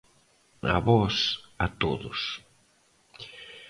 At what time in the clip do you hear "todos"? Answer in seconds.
1.67-2.19